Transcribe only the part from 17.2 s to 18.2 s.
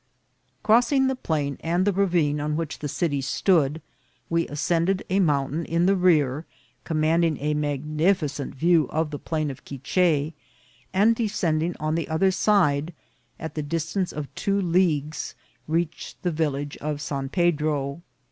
Pedro.